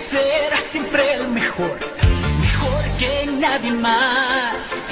[0.00, 1.72] ser siempre el mejor,
[2.40, 4.82] mejor que nadie más.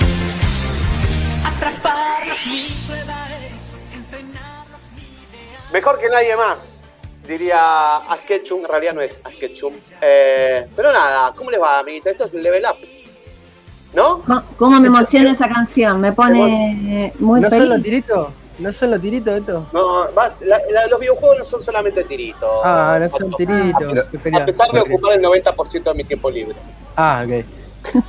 [1.45, 5.61] Atraparlos mi prueba es entrenarlos mi idea.
[5.73, 6.85] Mejor que nadie más,
[7.27, 8.61] diría Asketchum.
[8.61, 9.73] En realidad no es Asketchum.
[10.03, 12.11] Eh, pero nada, ¿cómo les va, amiguita?
[12.11, 12.87] Esto es Level Up.
[13.95, 14.23] ¿No?
[14.59, 15.99] ¿Cómo me emociona esa canción?
[16.03, 17.63] Me pone muy ¿No feliz.
[17.63, 18.29] son los tiritos?
[18.59, 19.67] ¿No son los tiritos esto?
[19.73, 22.49] No, va- la- la- los videojuegos no son solamente tiritos.
[22.65, 23.37] Ah, no son Otto.
[23.37, 24.07] tiritos.
[24.35, 26.57] A pesar de ocupar el 90% de mi tiempo libre.
[26.97, 27.45] Ah, ok.
[27.95, 28.05] Los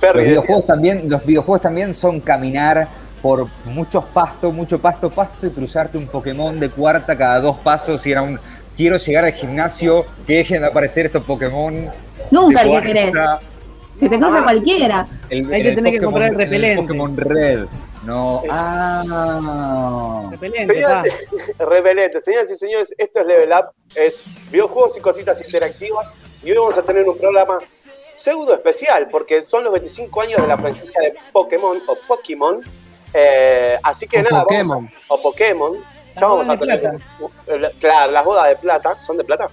[0.00, 2.86] Perry, videojuegos también, los videojuegos también son caminar
[3.20, 8.06] por muchos pastos, mucho pasto, pasto y cruzarte un Pokémon de cuarta cada dos pasos
[8.06, 8.38] y era un
[8.76, 11.88] quiero llegar al gimnasio, que dejen de aparecer estos Pokémon.
[12.30, 13.12] Nunca el que querés.
[13.98, 15.06] Que te cruza Ah, cualquiera.
[15.28, 16.82] El, Hay que el tener que comprar el en repelente.
[16.82, 17.64] Pokémon Red.
[18.04, 18.40] No.
[18.44, 20.28] Es- Ah.
[20.30, 20.74] Repelente.
[20.74, 21.06] Señoras,
[21.58, 26.14] repelente, señoras y señores, esto es Level Up, es videojuegos y cositas interactivas.
[26.42, 27.58] Y hoy vamos a tener un programa
[28.16, 32.62] pseudo especial, porque son los 25 años de la franquicia de Pokémon o Pokémon.
[33.14, 34.86] Eh, así que O nada, vamos Pokémon.
[35.08, 35.76] a- o Pokémon.
[36.16, 36.80] Ya vamos a tener.
[36.80, 37.70] plata.
[37.78, 39.00] Claro, las bodas de plata.
[39.00, 39.46] ¿Son de plata?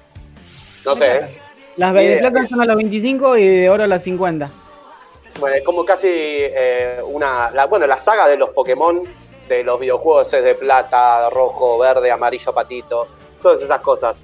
[0.84, 1.42] No sé, ¿eh?
[1.78, 4.50] Las de plata son a los 25 y de oro a las 50.
[5.40, 7.52] Bueno, es como casi eh, una.
[7.52, 9.04] La, bueno, la saga de los Pokémon,
[9.50, 13.08] de los videojuegos es de plata, rojo, verde, amarillo, patito,
[13.42, 14.22] todas esas cosas.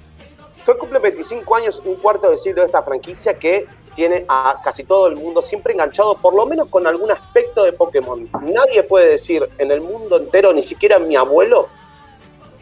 [0.62, 4.84] Son cumple 25 años, un cuarto de siglo de esta franquicia que tiene a casi
[4.84, 8.30] todo el mundo siempre enganchado, por lo menos con algún aspecto de Pokémon.
[8.40, 11.68] Nadie puede decir en el mundo entero, ni siquiera mi abuelo,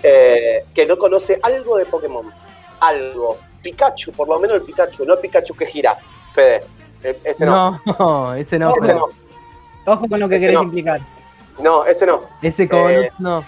[0.03, 2.33] eh, que no conoce algo de Pokémon.
[2.81, 3.37] Algo.
[3.63, 5.99] Pikachu, por lo menos el Pikachu, no el Pikachu que gira.
[6.35, 6.65] Fede,
[7.03, 7.81] ese no.
[7.99, 8.75] No, ese no.
[8.77, 9.09] Ese no.
[9.87, 10.63] Ojo con lo que Ese querés no.
[10.65, 11.01] implicar.
[11.59, 12.23] No, ese no.
[12.43, 13.45] Ese como Eh, no.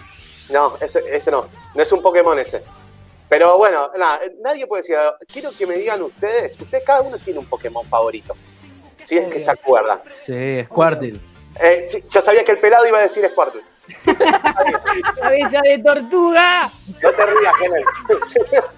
[0.50, 1.47] No, ese, ese no.
[1.75, 2.62] No es un Pokémon ese.
[3.28, 4.97] Pero bueno, nada, eh, nadie puede decir.
[5.33, 6.61] Quiero que me digan ustedes.
[6.61, 8.35] Ustedes, cada uno tiene un Pokémon favorito.
[9.02, 10.01] Si es que se acuerdan.
[10.23, 11.18] Sí, Squirtle.
[11.61, 13.63] Eh, sí, yo sabía que el pelado iba a decir Squirtle.
[15.20, 16.70] ¡Cabeza de tortuga!
[17.02, 17.85] No te rías, Helen.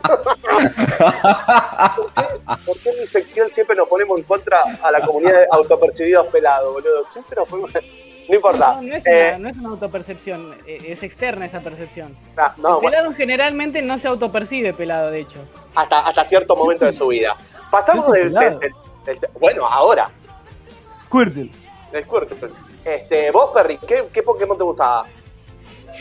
[2.67, 6.27] ¿Por qué en mi sección siempre nos ponemos en contra a la comunidad de autopercibidos
[6.29, 7.05] pelados, boludo?
[7.05, 7.73] Siempre nos ponemos.
[8.29, 8.75] No importa.
[8.77, 12.17] No, no es, Eh, una, no es una autopercepción, eh, es externa esa percepción.
[12.39, 15.39] ah, no, el pelado generalmente no se autopercibe pelado, de hecho.
[15.75, 17.37] hasta, hasta cierto momento de su vida.
[17.71, 18.59] Pasamos del- del-
[19.05, 20.09] del- Bueno, ahora.
[21.07, 21.51] Squirtle.
[21.95, 22.51] El Squirtle.
[22.85, 25.07] Este, vos, Perry, ¿qué, qué Pokémon te gustaba?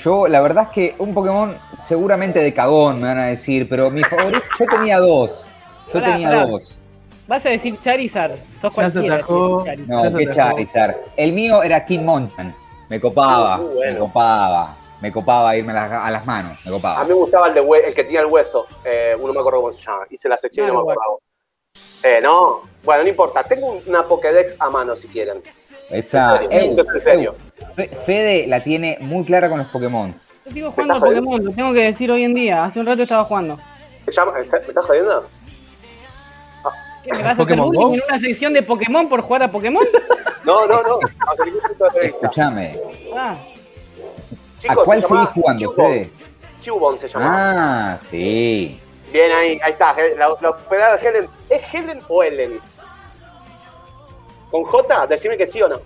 [0.01, 3.89] Yo, la verdad es que un Pokémon seguramente de cagón, me van a decir, pero
[3.91, 5.47] mi favorito, yo tenía dos.
[5.93, 6.79] Yo tenía dos.
[7.27, 9.19] Vas a decir Charizard, sos cualquiera.
[9.21, 9.79] Charizard.
[9.87, 10.95] No, qué Charizard.
[11.15, 12.53] El mío era King Mountain.
[12.89, 13.93] Me copaba, bueno.
[13.93, 14.75] me copaba.
[14.99, 17.01] Me copaba irme a las, a las manos, me A copaba.
[17.03, 18.65] mí me gustaba el, de hue- el que tenía el hueso.
[18.85, 20.05] Eh, uno me acuerdo cómo se llama.
[20.09, 20.97] Hice la sección y no me Marowak.
[20.97, 21.19] acordaba.
[22.03, 23.43] Eh, no, bueno, no importa.
[23.43, 25.41] Tengo una Pokédex a mano si quieren.
[25.89, 27.35] Esa, En serio, es en serio.
[27.75, 30.13] Fe- Fede la tiene muy clara con los Pokémon.
[30.45, 31.29] Yo sigo jugando a estás jodiendo?
[31.29, 32.65] Pokémon, lo tengo que decir hoy en día.
[32.65, 33.57] Hace un rato estaba jugando.
[34.05, 35.27] ¿Me, llama- ¿Me estás jodiendo?
[37.03, 39.85] ¿Qué, ¿Me vas a hacer en una sección de Pokémon por jugar a Pokémon?
[40.45, 40.99] No, no, no.
[42.01, 42.77] Escúchame.
[43.15, 43.37] Ah,
[44.67, 45.71] ¿A cuál se seguís jugando.
[45.71, 46.11] Fede?
[46.65, 47.93] Cubone se llama.
[47.93, 48.77] Ah, sí.
[49.13, 49.95] Bien ahí, ahí está.
[50.17, 51.29] La, la operada de Helen.
[51.49, 52.59] ¿Es Helen o Ellen?
[54.53, 55.07] ¿Con J?
[55.07, 55.81] Decime que sí o no.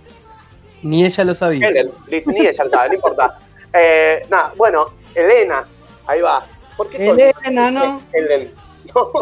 [0.82, 1.66] Ni ella lo sabía.
[1.68, 1.90] Helen,
[2.26, 3.38] ni ella lo sabe, no importa.
[3.72, 5.62] Eh, nada, bueno, Elena,
[6.06, 6.42] ahí va.
[6.76, 8.02] ¿Por qué todo el- Elena, ¿no?
[8.12, 8.52] Helen.
[8.94, 9.12] No,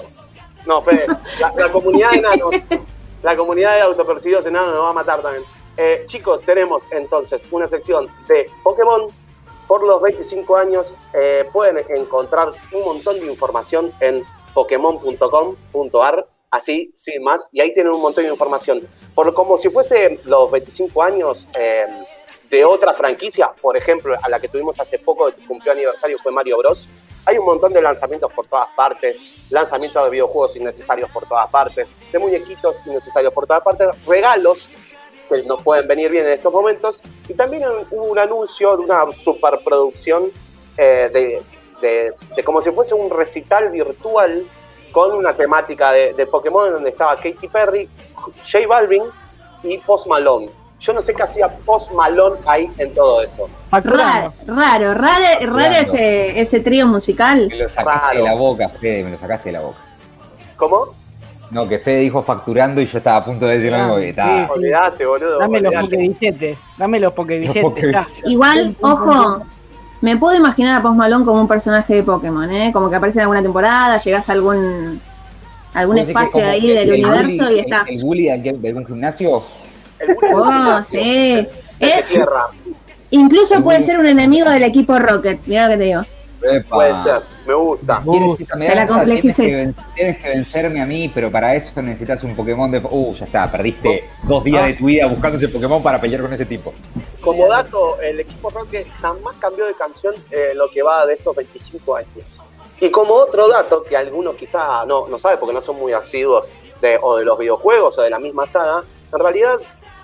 [0.66, 1.06] no Fede,
[1.40, 2.54] la, la comunidad de enanos,
[3.24, 5.44] la comunidad de autopercibidos enanos nos va a matar también.
[5.76, 9.06] Eh, chicos, tenemos entonces una sección de Pokémon.
[9.66, 14.24] Por los 25 años eh, pueden encontrar un montón de información en
[14.54, 18.86] pokémon.com.ar, así, sin más, y ahí tienen un montón de información.
[19.16, 21.86] Por como si fuese los 25 años eh,
[22.50, 26.58] de otra franquicia, por ejemplo, a la que tuvimos hace poco, cumplió aniversario, fue Mario
[26.58, 26.86] Bros.
[27.24, 31.88] Hay un montón de lanzamientos por todas partes, lanzamientos de videojuegos innecesarios por todas partes,
[32.12, 34.68] de muñequitos innecesarios por todas partes, regalos
[35.30, 39.10] que nos pueden venir bien en estos momentos, y también hubo un anuncio de una
[39.14, 40.30] superproducción
[40.76, 41.42] eh,
[41.80, 44.44] de como si fuese un recital virtual
[44.92, 47.88] con una temática de, de Pokémon donde estaba Katy Perry,
[48.42, 49.02] J Balvin
[49.62, 50.48] y Post Malone.
[50.78, 53.48] Yo no sé qué hacía Post Malone ahí en todo eso.
[53.70, 57.48] Raro, raro, raro, raro ese, ese trío musical.
[57.48, 58.18] Me lo sacaste Raro.
[58.18, 59.78] de la boca, Fede, me lo sacaste de la boca.
[60.56, 60.94] ¿Cómo?
[61.50, 64.52] No, que Fede dijo facturando y yo estaba a punto de decir lo mismo.
[64.52, 65.38] Olvídate, boludo.
[65.38, 67.84] Dame los pokebilletes, dame los pokebilletes.
[67.92, 68.06] Los.
[68.24, 69.42] Igual, ojo,
[70.00, 72.70] me puedo imaginar a Post Malone como un personaje de Pokémon, ¿eh?
[72.72, 75.00] Como que aparece en alguna temporada, llegás a algún
[75.76, 77.84] algún ¿Vos decís que espacio como ahí el- del el universo bully- y está.
[77.88, 79.42] El, el bully de, algún gimnasio.
[79.98, 81.48] El bullying del Oh, gimnasio, sí.
[81.80, 82.42] Es- tierra.
[83.10, 85.40] incluso el puede ser un enemigo del equipo Rocket.
[85.46, 86.02] Mira lo que te digo.
[86.42, 86.76] Epa.
[86.76, 88.02] Puede ser, me gusta.
[88.04, 89.04] ¿Quieres esta Te la medalla?
[89.04, 92.78] Tienes que, ven- tienes que vencerme a mí, pero para eso necesitas un Pokémon de.
[92.88, 94.66] Uh, ya está, perdiste dos días Ah.
[94.66, 96.72] de tu vida buscando ese Pokémon para pelear con ese tipo.
[97.20, 101.34] Como dato, el equipo Rocket jamás cambió de canción eh, lo que va de estos
[101.34, 102.08] 25 años.
[102.80, 106.52] Y como otro dato que algunos quizá no, no saben porque no son muy asiduos
[106.80, 109.58] de, o de los videojuegos o de la misma saga, en realidad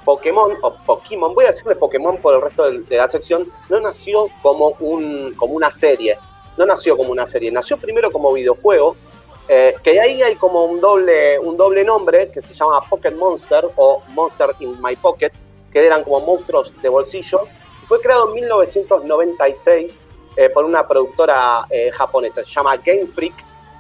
[0.04, 4.28] Pokémon o Pokémon, voy a decirle Pokémon por el resto de, la sección, no nació
[4.42, 6.18] como, un, como una serie,
[6.56, 8.96] no nació como una serie, nació primero como videojuego,
[9.48, 13.68] eh, que ahí hay como un doble, un doble nombre que se llama Pocket Monster
[13.76, 15.32] o Monster in My Pocket,
[15.70, 17.46] que eran como monstruos de bolsillo.
[17.86, 20.06] Fue creado en 1996
[20.36, 23.34] eh, por una productora eh, japonesa, se llama Game Freak.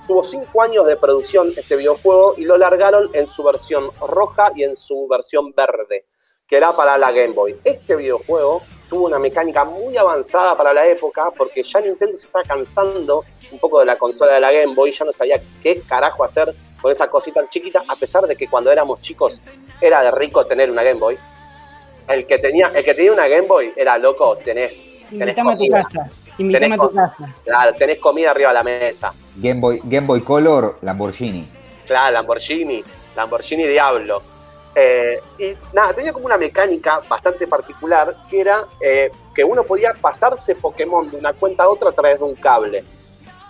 [0.06, 4.64] Tuvo cinco años de producción este videojuego y lo largaron en su versión roja y
[4.64, 6.06] en su versión verde,
[6.46, 7.58] que era para la Game Boy.
[7.62, 12.42] Este videojuego tuvo una mecánica muy avanzada para la época porque ya Nintendo se está
[12.42, 16.24] cansando un poco de la consola de la Game Boy, ya no sabía qué carajo
[16.24, 19.40] hacer con esa cosita chiquita, a pesar de que cuando éramos chicos
[19.80, 21.16] era de rico tener una Game Boy.
[22.08, 25.56] El que tenía, el que tenía una Game Boy era loco, tenés, tenés Invítame a
[25.56, 25.82] tu comida.
[25.84, 26.10] casa.
[26.38, 27.32] Invítame a tu Tenés casa.
[27.44, 29.12] Claro, tenés comida arriba de la mesa.
[29.36, 31.48] Game Boy, Game Boy Color, Lamborghini.
[31.86, 32.82] Claro, Lamborghini,
[33.16, 34.22] Lamborghini Diablo.
[34.74, 39.92] Eh, y nada, tenía como una mecánica bastante particular que era eh, que uno podía
[40.00, 42.82] pasarse Pokémon de una cuenta a otra a través de un cable.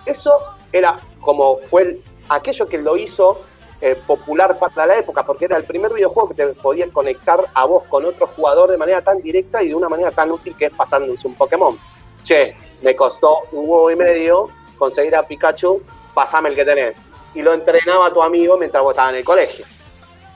[0.04, 0.36] Eso
[0.72, 3.40] era como fue el- aquello que lo hizo
[3.80, 7.64] eh, popular para la época, porque era el primer videojuego que te podía conectar a
[7.66, 10.66] vos con otro jugador de manera tan directa y de una manera tan útil que
[10.66, 11.76] es pasándose un Pokémon.
[12.24, 14.48] Che, me costó un huevo y medio
[14.78, 15.82] conseguir a Pikachu,
[16.14, 16.94] pasame el que tenés.
[17.34, 19.64] Y lo entrenaba a tu amigo mientras vos estabas en el colegio.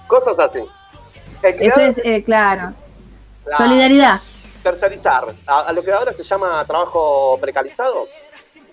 [0.07, 0.65] Cosas así.
[1.43, 2.73] Eso es, eh, claro.
[3.45, 4.21] la- Solidaridad.
[4.63, 5.27] tercerizar.
[5.47, 8.09] A, a lo que ahora se llama trabajo precarizado.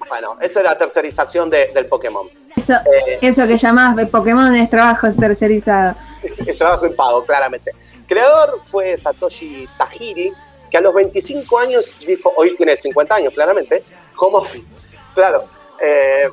[0.10, 2.28] Bueno, eso es la tercerización de- del Pokémon.
[2.56, 5.96] Eso, Eh, eso que llamás Pokémon es trabajo tercerizado.
[6.48, 7.72] el trabajo en pago, claramente.
[8.08, 10.34] Creador fue Satoshi Tajiri,
[10.74, 13.84] que a los 25 años dijo, hoy tiene 50 años, claramente,
[14.18, 14.66] home office.
[15.14, 15.44] Claro.
[15.80, 16.28] eh,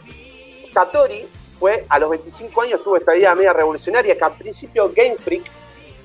[0.73, 1.29] Satori
[1.59, 5.45] fue, a los 25 años tuvo esta idea media revolucionaria, que al principio Game Freak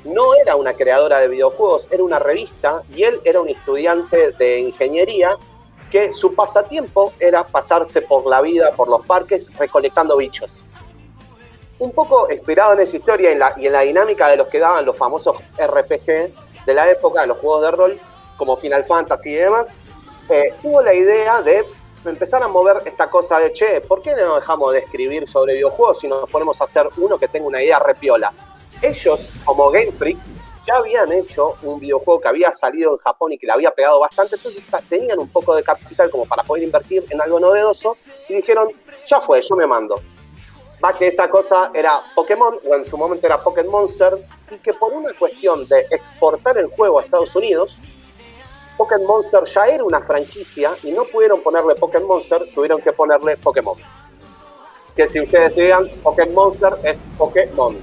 [0.04, 4.60] no era una creadora de videojuegos, era una revista, y él era un estudiante de
[4.60, 5.38] ingeniería
[5.90, 10.66] que su pasatiempo era pasarse por la vida, por los parques, recolectando bichos
[11.78, 14.98] un poco inspirado en esa historia y en la, dinámica de los que daban los
[14.98, 16.06] famosos RPG
[16.66, 18.00] de la época, los juegos de rol,
[18.38, 19.78] como Final Fantasy y demás,
[20.30, 21.66] eh, tuvo la idea de
[22.06, 26.00] empezar a mover esta cosa de, che, ¿por qué no dejamos de escribir sobre videojuegos
[26.00, 28.32] si nos ponemos a hacer uno que tenga una idea repiola?
[28.82, 30.18] Ellos, como Game Freak,
[30.68, 34.00] ya habían hecho un videojuego que había salido en Japón y que le había pegado
[34.00, 37.96] bastante, entonces tenían un poco de capital como para poder invertir en algo novedoso
[38.28, 38.70] y dijeron,
[39.06, 40.02] ya fue, yo me mando
[40.84, 44.18] va que esa cosa era Pokémon, o en su momento era Pokémon Monster,
[44.52, 47.82] y que por una cuestión de exportar el juego a Estados Unidos,
[48.78, 53.38] Pokémon Monster ya era una franquicia y no pudieron ponerle Pokémon Monster, tuvieron que ponerle
[53.38, 53.76] Pokémon.
[54.96, 57.76] Que si ustedes digan Pokémon Monster es Pokémon.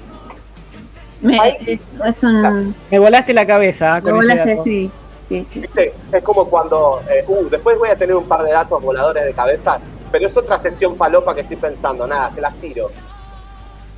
[1.20, 1.56] Me- Ay.
[1.66, 2.75] es, es un.
[2.90, 4.64] Me volaste la cabeza Lo con ese volaste, dato.
[4.64, 4.90] sí.
[5.28, 5.61] Sí, sí.
[5.61, 5.94] ¿Viste?
[6.12, 9.32] Es como cuando, eh, uh, después voy a tener un par de datos voladores de
[9.32, 9.78] cabeza,
[10.11, 12.90] pero es otra sección falopa que estoy pensando, nada, se las tiro.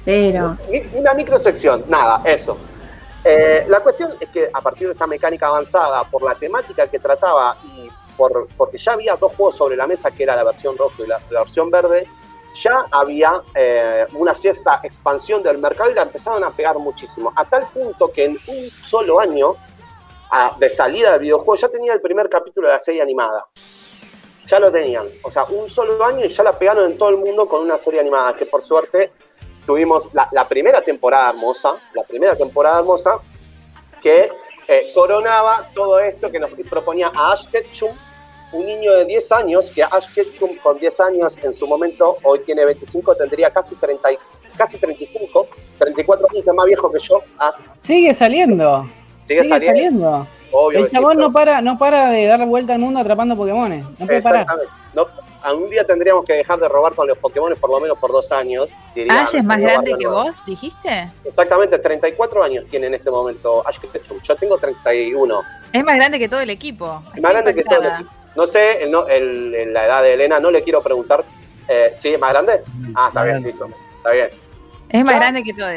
[0.04, 0.56] Pero.
[0.92, 2.56] Una microsección, nada, eso.
[3.24, 6.98] Eh, la cuestión es que a partir de esta mecánica avanzada, por la temática que
[6.98, 10.76] trataba y por, porque ya había dos juegos sobre la mesa, que era la versión
[10.76, 12.06] roja y la, versión verde,
[12.54, 17.32] ya había eh, una cierta expansión del mercado y la empezaron a pegar muchísimo.
[17.34, 19.56] A tal punto que en un solo año
[20.58, 23.46] de salida del videojuego ya tenía el primer capítulo de la serie animada.
[24.46, 25.06] Ya lo tenían.
[25.22, 27.78] O sea, un solo año y ya la pegaron en todo el mundo con una
[27.78, 29.12] serie animada, que por suerte
[29.66, 33.18] tuvimos la, la primera temporada hermosa, la primera temporada hermosa,
[34.02, 34.28] que
[34.68, 37.90] eh, coronaba todo esto que nos proponía a Ash Ketchum,
[38.52, 42.40] un niño de 10 años, que Ash Ketchum con 10 años en su momento, hoy
[42.40, 44.18] tiene 25, tendría casi 30, y-
[44.56, 48.88] casi 35, 34 años, es más viejo que yo, Ash, Sigue saliendo.
[49.22, 50.80] sigue, saliendo, obvio.
[50.84, 53.84] El chabón no para, no para de dar vuelta al mundo atrapando Pokémones.
[53.98, 54.06] No.
[54.12, 54.70] Exactamente.
[54.94, 55.06] No,
[55.44, 58.10] a un día tendríamos que dejar de robar con los Pokémon por lo menos por
[58.10, 58.68] dos años.
[58.94, 60.24] diría Ash es más grande que nuevo.
[60.24, 61.10] vos, dijiste.
[61.24, 64.20] Exactamente, 34 años tiene en este momento Ash Ketchum.
[64.20, 65.42] Yo tengo 31.
[65.72, 67.02] Es más grande que todo el equipo.
[67.06, 68.10] Estoy Más grande que todo el equipo.
[68.36, 71.24] No sé, el, no, el- el- la edad de Elena, no le quiero preguntar.
[71.68, 72.62] Eh, ¿Sí es más grande?
[72.94, 73.68] Ah, está bien, listo.
[73.98, 74.28] Está bien.
[74.88, 75.18] Es más Ya.
[75.20, 75.70] grande que todos.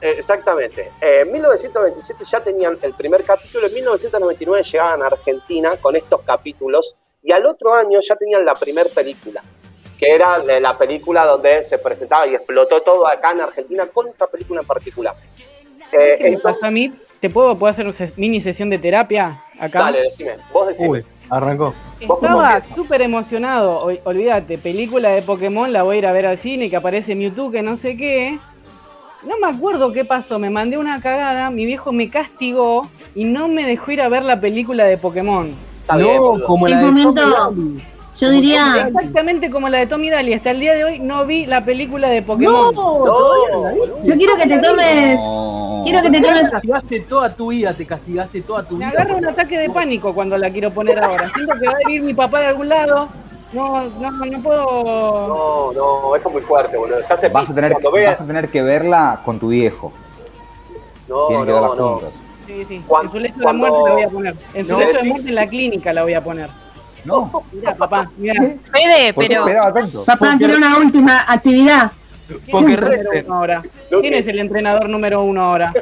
[0.00, 0.90] Eh, exactamente.
[1.00, 6.22] Eh, en 1927 ya tenían el primer capítulo, en 1999 llegaban a Argentina con estos
[6.22, 9.42] capítulos y al otro año ya tenían la primera película,
[9.98, 14.08] que era la la película donde se presentaba y explotó todo acá en Argentina con
[14.08, 15.14] esa película en particular.
[15.90, 16.92] Eh, ¿Qué me entonces- pasa a mí?
[17.20, 19.78] ¿Te puedo, puedo hacer una mini sesión de terapia acá?
[19.84, 20.88] dale, decime, vos decime.
[20.90, 21.72] Uy, arrancó.
[22.06, 23.78] ¿Vos cómo Estaba súper emocionado.
[23.80, 27.14] Ol- Olvídate, película de Pokémon, la voy a ir a ver al cine, que aparece
[27.14, 28.38] Mewtwo, que no sé qué.
[29.24, 33.48] No me acuerdo qué pasó, me mandé una cagada, mi viejo me castigó y no
[33.48, 35.52] me dejó ir a ver la película de Pokémon.
[35.88, 36.46] Está bien, no, boludo.
[36.46, 37.34] como El la de momento- Tommy
[37.74, 37.84] Daly.
[38.18, 41.46] Yo diría, Exactamente como la de Tommy Daly, hasta el día de hoy no vi
[41.46, 42.74] la película de Pokémon.
[42.74, 43.70] No, boludo.
[44.02, 45.82] yo quiero que te tomes, No.
[45.84, 49.00] quiero que te Te tomes, castigaste toda tu vida, te castigaste toda tu Me vida.
[49.02, 51.30] agarra un ataque de pánico cuando la quiero poner ahora.
[51.32, 53.08] Siento que va a venir mi papá de algún lado.
[53.52, 54.64] No, no, no puedo.
[55.28, 57.02] No, no, esto es muy fuerte, boludo.
[57.02, 58.12] Se hace Vas a, tener, cuando veas.
[58.14, 59.92] vas a tener que verla con tu viejo.
[61.08, 61.88] No, Tienen que verla no, no.
[61.92, 62.12] juntos.
[62.48, 64.34] Sí, En su lecho de cuando- muerte la voy a poner.
[64.54, 66.48] En su No, lecho de muerte en la clínica la voy a poner.
[67.04, 68.42] No, Mira, papá, mira.
[68.42, 70.04] Fede, ¿por qué pero esperaba tanto?
[70.04, 71.92] papá, quiero una última actividad.
[72.26, 72.74] ¿Quién Porque
[73.26, 73.62] uno ahora?
[74.00, 75.72] ¿Quién es el entrenador número uno ahora?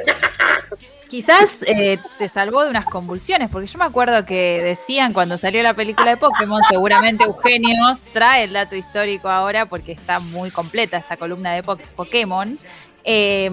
[1.09, 5.63] quizás eh, te salvó de unas convulsiones, porque yo me acuerdo que decían cuando salió
[5.63, 10.97] la película de Pokémon, seguramente Eugenio trae el dato histórico ahora porque está muy completa
[10.97, 12.59] esta columna de Po- Pokémon.
[13.09, 13.49] Eh,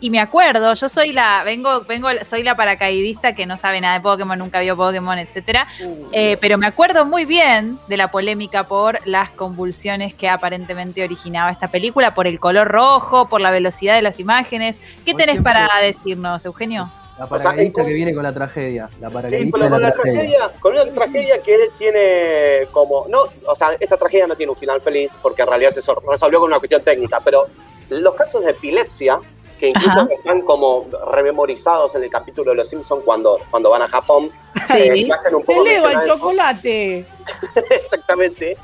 [0.00, 3.96] y me acuerdo, yo soy la, vengo, vengo, soy la paracaidista que no sabe nada
[3.98, 5.68] de Pokémon, nunca vio Pokémon, etcétera.
[6.10, 11.50] Eh, pero me acuerdo muy bien de la polémica por las convulsiones que aparentemente originaba
[11.50, 14.80] esta película, por el color rojo, por la velocidad de las imágenes.
[15.04, 16.90] ¿Qué tenés siempre- para decirnos, Eugenio?
[17.18, 18.88] La paracaidista que viene con la tragedia.
[19.02, 20.18] La Sí, paracaidista pero con la, la tragedia.
[20.22, 24.56] tragedia, con una tragedia que tiene como, no, o sea, esta tragedia no tiene un
[24.56, 27.46] final feliz porque en realidad se sol- resolvió con una cuestión técnica, pero
[27.90, 29.20] los casos de epilepsia,
[29.58, 30.08] que incluso Ajá.
[30.16, 34.30] están como rememorizados en el capítulo de Los Simpsons cuando, cuando van a Japón,
[34.66, 34.78] Sí.
[34.78, 36.14] eh, que hacen un poco ¡Eleva mención el a eso.
[36.14, 37.06] chocolate!
[37.70, 38.56] Exactamente.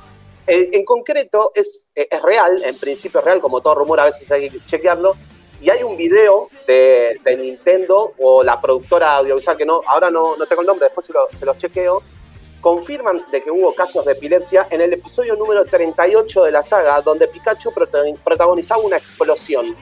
[0.46, 4.04] Eh, en concreto, es, eh, es real, en principio es real, como todo rumor, a
[4.06, 5.14] veces hay que chequearlo.
[5.62, 10.34] Y hay un video de, de Nintendo o la productora audiovisual, que no, ahora no,
[10.36, 12.02] no tengo el nombre, después se, lo- se los chequeo,
[12.60, 17.00] confirman de que hubo casos de epilepsia en el episodio número 38 de la saga,
[17.00, 19.76] donde Pikachu prota- protagonizaba una explosión.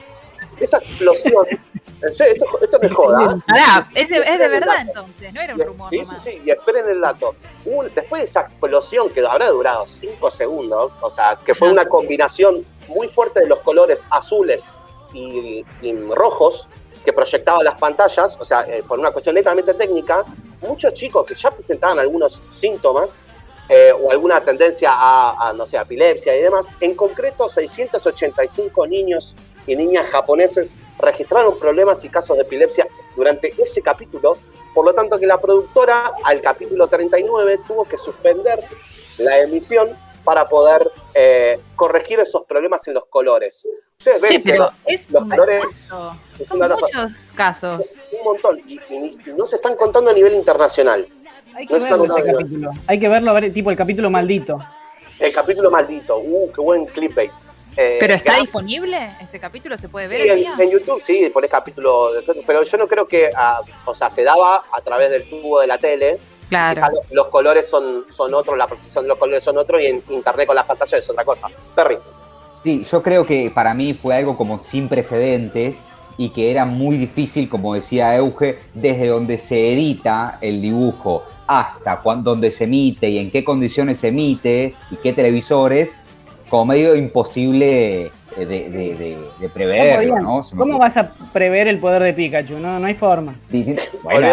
[0.59, 1.45] Esa explosión,
[2.01, 3.37] esto, esto es joda.
[3.47, 6.23] Pará, es de, es de verdad entonces, no era un rumor Sí, sí, nomás.
[6.23, 7.35] sí, y esperen el dato.
[7.65, 11.87] Un- después de esa explosión que habrá durado 5 segundos, o sea, que fue una
[11.87, 14.77] combinación muy fuerte de los colores azules
[15.13, 16.67] y, y rojos
[17.05, 20.25] que proyectaban las pantallas, o sea, eh, por una cuestión netamente técnica,
[20.61, 23.21] muchos chicos que ya presentaban algunos síntomas
[23.69, 29.35] eh, o alguna tendencia a, a, no sé, epilepsia y demás, en concreto 685 niños
[29.67, 34.37] y niñas japoneses registraron problemas y casos de epilepsia durante ese capítulo,
[34.73, 38.59] por lo tanto que la productora al capítulo 39 tuvo que suspender
[39.19, 43.67] la emisión para poder eh, corregir esos problemas en los colores.
[44.01, 45.63] Ustedes ven Sí, que pero es los colores
[46.39, 47.81] es Son muchos casos.
[47.81, 51.05] Es un montón y, y ni- y no se están contando a nivel internacional.
[51.53, 52.55] Hay que No está verlo este.
[52.87, 54.57] Hay que verlo, a ver, tipo el capítulo maldito.
[55.19, 57.29] El capítulo maldito, uh, qué buen clickbait.
[57.75, 59.17] Eh, ¿Pero está disponible?
[59.19, 60.21] ¿Ese capítulo se puede ver?
[60.37, 64.09] Sí, en, YouTube sí, pones capítulo, de- pero yo no creo que, ah, o sea,
[64.09, 66.87] se daba a través del tubo de la tele, Claro.
[67.11, 70.47] los colores son, son otros, la percepción de los colores son otros y en internet
[70.47, 71.47] con las pantallas es otra cosa.
[71.75, 71.99] Perry,
[72.63, 75.85] Sí, yo creo que para mí fue algo como sin precedentes
[76.17, 82.01] y que era muy difícil, como decía Euge, desde donde se edita el dibujo hasta
[82.01, 85.97] cuando, donde se emite y en qué condiciones se emite y qué televisores,
[86.49, 90.23] como medio imposible de, de- de- de- de preverlo, podían?
[90.23, 90.41] ¿no?
[90.57, 92.59] ¿Cómo vas a prever el poder de Pikachu?
[92.59, 93.35] No, no hay forma.
[94.03, 94.27] Bueno,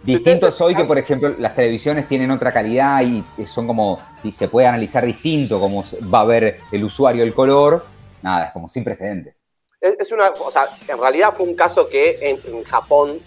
[0.00, 0.06] Olvídate.
[0.06, 4.00] Si distinto ustedes- soy que, por ejemplo, las televisiones tienen otra calidad y son como,
[4.22, 7.84] y se puede analizar distinto cómo va a ver el usuario el color.
[8.22, 9.34] Nada, es como sin precedentes.
[9.80, 13.20] es, es una, o sea, en realidad fue un caso que en, en Japón,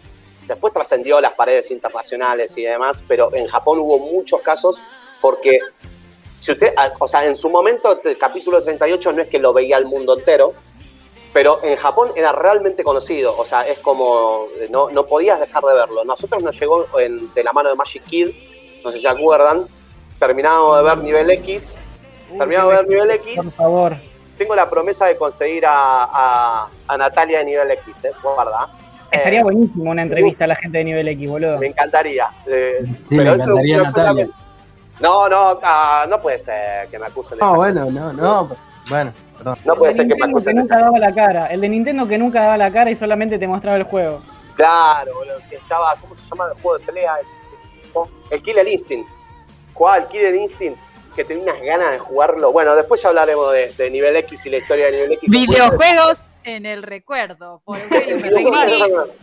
[0.47, 4.81] después trascendió las paredes internacionales y demás, pero en Japón hubo muchos casos
[5.21, 5.59] porque,
[6.39, 9.77] si usted, o sea, en su momento el capítulo 38 no es que lo veía
[9.77, 10.53] el mundo entero,
[11.33, 15.73] pero en Japón era realmente conocido, o sea, es como, no, no podías dejar de
[15.75, 16.03] verlo.
[16.03, 18.29] Nosotros nos llegó en- de la mano de Magic Kid,
[18.83, 19.65] no sé si se acuerdan,
[20.19, 21.79] terminábamos de ver nivel X,
[22.37, 23.95] terminamos de ver nivel X, Por favor.
[24.37, 25.73] tengo la promesa de conseguir a,
[26.03, 28.11] a- a Natalia de nivel X, ¿eh?
[28.21, 28.69] Guarda.
[29.11, 31.57] Estaría Eh, buenísimo una entrevista a la gente de nivel X, boludo.
[31.57, 32.29] Me encantaría.
[32.47, 34.29] eh, Sí, pero me eso encantaría no- Natalia.
[34.99, 38.55] No, no, ah, no puede ser que me acusen de No, bueno, no, no.
[38.89, 39.11] Bueno,
[39.43, 39.57] perdón.
[39.65, 41.47] No puede el ser que Paco se que nunca daba la cara.
[41.47, 44.21] El de Nintendo que nunca daba la cara y solamente te mostraba el juego.
[44.55, 47.13] Claro, boludo, que estaba, ¿cómo se llama el juego de pelea?
[47.19, 49.09] El, el Killer Instinct.
[49.73, 50.77] Jugaba el Killer Instinct,
[51.15, 52.51] que tenía unas ganas de jugarlo.
[52.51, 55.29] Bueno, después ya hablaremos de, de nivel X y la historia de nivel X.
[55.29, 57.61] Videojuegos en el recuerdo.
[57.65, 57.79] Por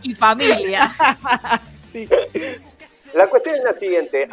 [0.01, 0.91] y familia.
[3.13, 4.29] La cuestión es la siguiente.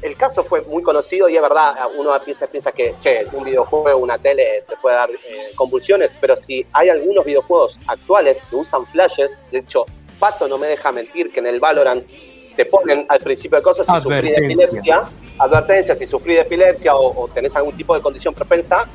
[0.00, 3.98] El caso fue muy conocido y es verdad, uno piensa, piensa que, che, un videojuego,
[3.98, 8.86] una tele te puede dar eh, convulsiones, pero si hay algunos videojuegos actuales que usan
[8.86, 9.86] flashes, de hecho,
[10.20, 12.08] Pato no me deja mentir que en el Valorant
[12.56, 16.96] te ponen al principio de cosas si sufrís de epilepsia, advertencia, si sufrís de epilepsia
[16.96, 18.88] o, o tenés algún tipo de condición propensa,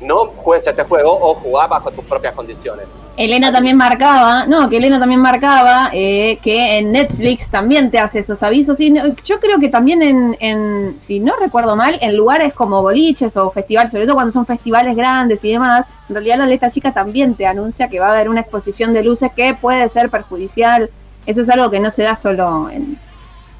[0.00, 2.86] no juegues este juego o jugá bajo tus propias condiciones.
[3.16, 8.20] Elena también marcaba, no, que Elena también marcaba eh, que en Netflix también te hace
[8.20, 8.80] esos avisos.
[8.80, 12.80] Y no- yo creo que también en, en, si no recuerdo mal, en lugares como
[12.80, 16.70] boliches o festivales, sobre todo cuando son festivales grandes y demás, en realidad la letra
[16.70, 20.08] chica también te anuncia que va a haber una exposición de luces que puede ser
[20.08, 20.88] perjudicial.
[21.26, 22.98] Eso es algo que no se da solo en,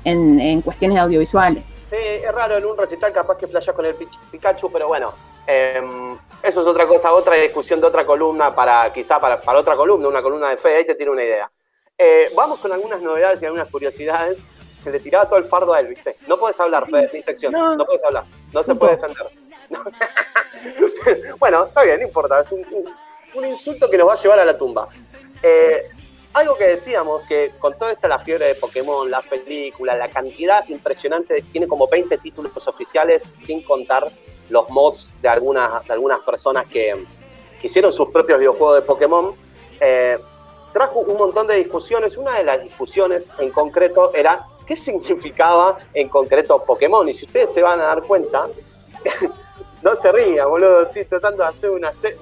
[0.04, 1.64] en, en cuestiones audiovisuales.
[1.92, 3.94] Eh, es raro en un recital capaz que flashás con el
[4.30, 5.12] Pikachu, pero bueno,
[5.50, 9.76] em, eso es otra cosa, otra discusión de otra columna para quizá para, para otra
[9.76, 11.50] columna, una columna de fe, ahí te tiene una idea.
[11.98, 14.44] Eh, vamos con algunas novedades y algunas curiosidades.
[14.82, 16.16] Se le tiraba todo el fardo a él, ¿viste?
[16.26, 17.52] No puedes hablar, Fede, es mi sección.
[17.52, 17.84] No, No.
[17.84, 18.24] puedes hablar.
[18.52, 19.26] No se puede defender.
[19.68, 19.84] No.
[21.38, 22.40] bueno, está bien, no importa.
[22.40, 22.94] Es un, un-
[23.34, 24.88] un insulto que nos va a llevar a la tumba.
[25.42, 25.88] Eh,
[26.32, 30.66] algo que decíamos, que con toda esta la fiebre de Pokémon, las películas, la cantidad
[30.68, 34.10] impresionante, tiene como 20 títulos oficiales, sin contar
[34.50, 37.06] los mods de algunas, de algunas personas que,
[37.60, 39.32] que hicieron sus propios videojuegos de Pokémon.
[39.80, 40.18] eh,
[40.72, 42.16] trajo un montón de discusiones.
[42.16, 47.08] Una de las discusiones en concreto era qué significaba en concreto Pokémon.
[47.08, 48.46] Y si ustedes se van a dar cuenta,
[49.82, 50.82] no se rían, boludo.
[50.82, 52.16] Estoy tratando de hacer una, se-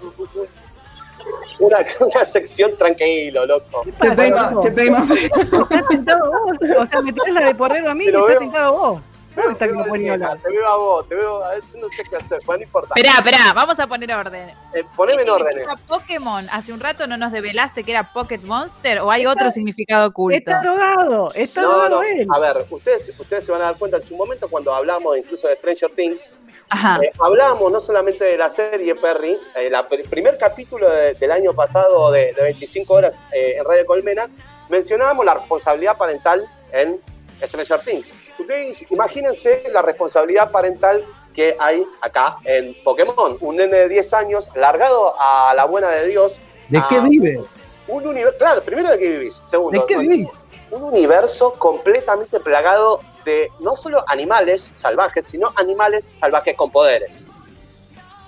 [1.60, 3.82] una, una sección tranquilo, loco.
[4.00, 4.60] ¿Qué Te loco?
[4.62, 5.10] te pedimos.
[5.10, 6.56] ¿Estás tentado vos?
[6.80, 9.00] O sea, me tirás la de porrero a mí y estás veo- tentado vos.
[9.42, 10.38] ¿Cómo está no nena, hablar?
[10.42, 12.94] te veo a vos, te veo a- yo no sé qué hacer, bueno, no importa.
[12.96, 14.50] Esperá, esperá, vamos a poner orden.
[14.74, 15.56] Eh, poneme en ¿Qué orden.
[15.86, 16.46] Pokémon?
[16.50, 20.36] Hace un rato no nos develaste que era Pocket Monster o hay otro significado oculto.
[20.38, 22.26] Está drogado, está No, drogado no, él.
[22.30, 25.48] a ver, ustedes, ustedes se van a dar cuenta en su momento cuando hablamos incluso
[25.48, 26.32] de Stranger Things,
[26.70, 26.98] Ajá.
[27.02, 32.10] Eh, hablábamos no solamente de la serie Perry, el primer capítulo de- del año pasado
[32.10, 34.28] de, de 25 horas eh, en Radio Colmena,
[34.68, 37.00] mencionábamos la responsabilidad parental en
[37.46, 38.16] Stranger Things.
[38.38, 43.36] Ustedes imagínense la responsabilidad parental que hay acá en Pokémon.
[43.40, 46.40] Un nene de 10 años largado a la buena de Dios.
[46.68, 47.44] ¿De qué vive?
[47.86, 49.80] Un universo, claro, primero de qué vivís, segundo.
[49.80, 50.30] ¿De qué vivís?
[50.70, 57.24] un universo completamente plagado de no solo animales salvajes, sino animales salvajes con poderes.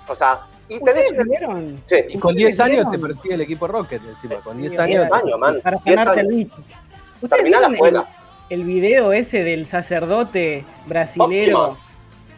[0.07, 1.29] O sea, y tenés ¿Ustedes un...
[1.29, 1.73] vieron?
[1.73, 4.35] Sí, Y con 10 años te persigue el equipo Rocket encima.
[4.41, 5.09] Con 10 10 años.
[5.09, 5.61] 10 años, man.
[5.61, 6.35] Para 10 sanarte el años.
[6.37, 6.55] bicho.
[7.21, 8.07] ¿Ustedes Terminá la escuela.
[8.51, 11.77] El, video ese del sacerdote brasilero.
[11.77, 11.91] Pokémon.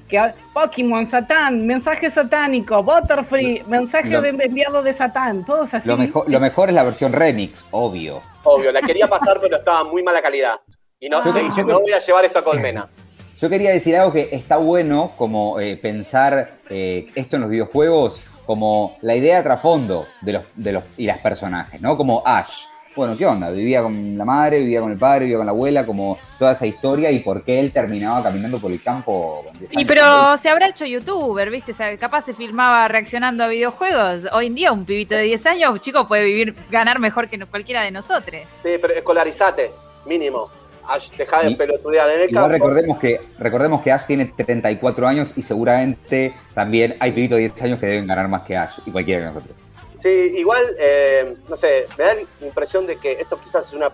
[0.09, 5.87] Que, Pokémon, Satán, mensaje satánico, Butterfree, mensaje Lo- de enviado de Satán, todos así.
[5.87, 8.21] Lo mejor, lo mejor es la versión remix, obvio.
[8.43, 10.59] Obvio, la quería pasar, pero estaba muy mala calidad.
[10.99, 12.87] Y no, yo- no voy a llevar esto a Colmena.
[13.39, 18.21] Yo quería decir algo que está bueno, como eh, pensar eh, esto en los videojuegos,
[18.45, 21.97] como la idea de trasfondo de los, de los, y las personajes, ¿no?
[21.97, 22.65] Como Ash.
[22.95, 23.49] Bueno, ¿qué onda?
[23.49, 26.67] Vivía con la madre, vivía con el padre, vivía con la abuela, como toda esa
[26.67, 29.41] historia y por qué él terminaba caminando por el campo.
[29.45, 29.87] con 10 Sí, años.
[29.87, 31.71] pero se habrá hecho youtuber, ¿viste?
[31.71, 34.31] O sea, capaz se filmaba reaccionando a videojuegos.
[34.31, 37.81] Hoy en día un pibito de 10 años, chico, puede vivir, ganar mejor que cualquiera
[37.81, 38.41] de nosotros.
[38.61, 39.71] Sí, pero escolarizate,
[40.05, 40.49] mínimo.
[40.87, 42.51] Ash, deja de Y- pelotudear en el Igual campo.
[42.67, 47.61] recordemos que, recordemos que Ash tiene 34 años y seguramente también hay pibitos de 10
[47.63, 49.55] años que deben ganar más que Ash y cualquiera de nosotros.
[50.03, 53.89] Sí, igual, eh, no sé, me da la impresión de que esto quizás es una,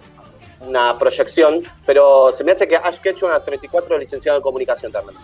[0.59, 4.91] una proyección, pero se me hace que Ash Ketchum a 34 es licenciado en comunicación
[4.91, 5.15] también.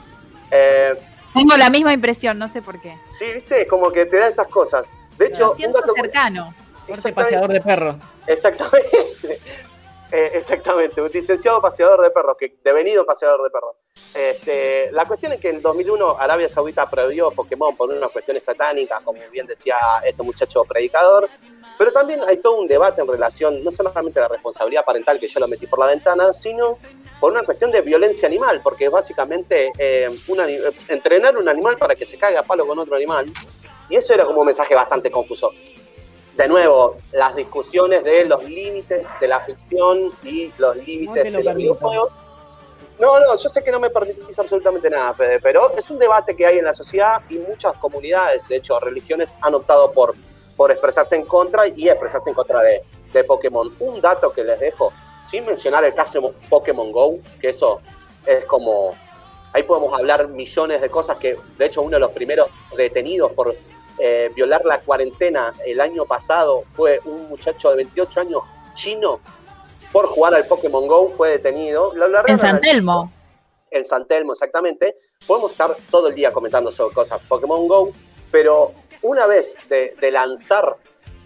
[0.52, 0.94] Eh,
[1.34, 2.96] Tengo la misma impresión, no sé por qué.
[3.08, 4.86] sí, viste, como que te da esas cosas.
[5.18, 6.54] De hecho, Lo un siento dato- cercano.
[6.88, 7.96] Exactamente, paseador de perros.
[8.28, 9.42] exactamente,
[10.12, 13.76] Eh, exactamente, un licenciado paseador de perros, que devenido paseador de perros.
[14.14, 19.02] Este, la cuestión es que en 2001 Arabia Saudita prohibió Pokémon por unas cuestiones satánicas,
[19.02, 21.28] como bien decía este muchacho predicador,
[21.78, 25.28] pero también hay todo un debate en relación, no solamente a la responsabilidad parental, que
[25.28, 26.78] yo lo metí por la ventana, sino
[27.20, 29.72] por una cuestión de violencia animal, porque básicamente
[30.28, 33.26] un ani- eh, entrenar un animal para que se caiga a palo con otro animal,
[33.90, 35.52] y eso era como un mensaje bastante confuso.
[36.36, 41.56] De nuevo, las discusiones de los límites de la ficción y los límites de los
[41.56, 42.12] videojuegos.
[43.00, 46.36] No, no, yo sé que no me permitís absolutamente nada, Fede, pero es un debate
[46.36, 50.16] que hay en la sociedad y muchas comunidades, de hecho, religiones, han optado por,
[50.56, 53.74] por expresarse en contra y expresarse en contra de, de Pokémon.
[53.80, 54.94] Un dato que les dejo,
[55.24, 57.82] sin mencionar el caso Pokémon Go, que eso
[58.26, 58.96] es como.
[59.54, 63.56] Ahí podemos hablar millones de cosas que, de hecho, uno de los primeros detenidos por
[64.00, 68.42] eh, violar la cuarentena el año pasado fue un muchacho de 28 años
[68.74, 69.20] chino
[69.92, 71.94] por jugar al Pokémon Go, fue detenido.
[71.96, 73.12] Lo En San Telmo.
[73.72, 74.98] en San Telmo, exactamente.
[75.26, 77.94] Podemos estar todo el día comentando sobre cosas Pokémon Go,
[78.32, 80.78] pero una vez de, de lanzar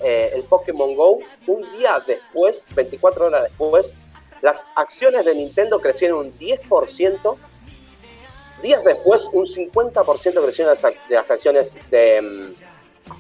[0.02, 3.96] eh, el Pokémon Go, un día después, 24 horas después,
[4.42, 7.38] las acciones de Nintendo crecieron un 10%.
[8.62, 12.54] Días después, un 50% crecieron las, ac- de las acciones de, mm,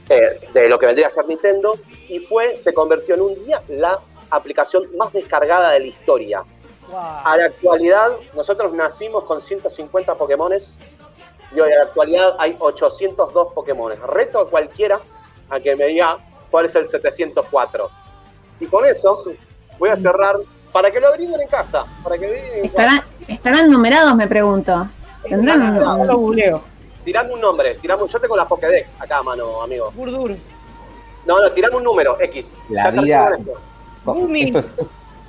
[0.10, 3.62] eh, de lo que vendría a ser Nintendo y fue, se convirtió en un día
[3.70, 4.00] la
[4.30, 6.44] aplicación más descargada de la historia.
[6.92, 10.80] A la actualidad, nosotros nacimos con 150 Pokémones
[11.56, 14.00] y hoy a la actualidad hay 802 Pokémones.
[14.00, 15.00] Reto a cualquiera
[15.50, 16.18] a que me diga
[16.50, 17.90] cuál es el 704.
[18.60, 19.24] Y con eso
[19.78, 20.38] voy a cerrar
[20.72, 21.86] para que lo averigüen en casa.
[22.04, 22.96] Para que en casa.
[22.98, 24.88] ¿Estarán, ¿Estarán numerados, me pregunto?
[25.24, 26.62] ¿Tendrán un- lo googleo.
[27.04, 29.92] Tirame un nombre, tirame, yo tengo la Pokédex acá a mano, amigo.
[29.96, 30.36] Burdur.
[31.26, 32.60] No, no, tirame un número, X.
[32.70, 33.38] La Ya vida-.
[34.06, 34.44] Gumi.
[34.44, 34.66] Esto es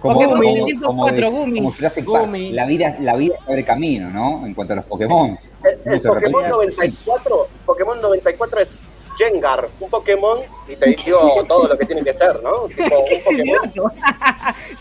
[0.00, 1.58] como, Pokémon como, 704, como, Gumi.
[1.60, 2.24] como Jurassic Park.
[2.26, 2.52] Gumi.
[2.52, 4.46] La vida, la vida abre camino, ¿no?
[4.46, 5.36] En cuanto a los Pokémon.
[5.64, 6.48] El, el Pokémon repite.
[6.50, 8.76] 94, Pokémon 94 es
[9.18, 12.62] Jengar, un Pokémon y te digo todo lo que tiene que ser, ¿no?
[12.68, 13.92] Tipo, un Pokémon.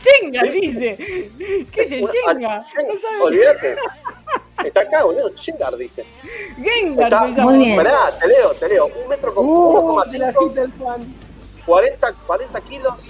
[0.02, 0.98] Jenga, dice.
[1.72, 2.64] ¿Qué es el una- Jenga?
[2.64, 3.22] Jen- No sabes.
[3.24, 3.76] Olvídate.
[4.66, 5.32] Está acá, boludo.
[5.36, 6.06] Jengar dice.
[6.62, 7.28] Gengar Está-.
[7.28, 7.78] Muy bien.
[7.78, 8.88] Pará, te leo, te leo.
[8.88, 11.16] Un metro con Uh, se la 1,5, quita el fan.
[11.66, 13.06] 40, 40 kilos.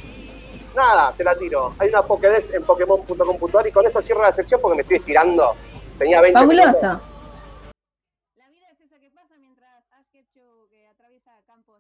[0.76, 1.74] Nada, te la tiro.
[1.80, 5.56] Hay una Pokédex en Pokémon.com.ar y con esto cierro la sección porque me estoy estirando.
[5.98, 6.66] Tenía 20 minutos.
[6.82, 6.88] Fabuloso.
[6.88, 7.09] La